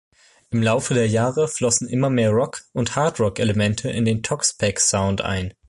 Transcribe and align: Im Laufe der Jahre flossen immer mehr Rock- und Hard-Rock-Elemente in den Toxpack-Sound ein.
Im 0.49 0.63
Laufe 0.63 0.95
der 0.95 1.07
Jahre 1.07 1.47
flossen 1.47 1.87
immer 1.87 2.09
mehr 2.09 2.31
Rock- 2.31 2.63
und 2.73 2.95
Hard-Rock-Elemente 2.95 3.91
in 3.91 4.03
den 4.03 4.23
Toxpack-Sound 4.23 5.21
ein. 5.21 5.53